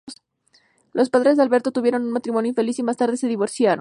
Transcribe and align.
Los 0.93 1.11
padres 1.11 1.37
de 1.37 1.43
Alberto 1.43 1.71
tuvieron 1.71 2.01
un 2.01 2.11
matrimonio 2.11 2.49
infeliz 2.49 2.79
y 2.79 2.81
más 2.81 2.97
tarde 2.97 3.17
se 3.17 3.27
divorciaron. 3.27 3.69